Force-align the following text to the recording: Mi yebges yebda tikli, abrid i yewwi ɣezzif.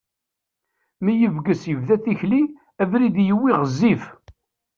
Mi 1.03 1.13
yebges 1.19 1.63
yebda 1.69 1.95
tikli, 2.03 2.41
abrid 2.81 3.15
i 3.21 3.23
yewwi 3.27 3.51
ɣezzif. 3.59 4.03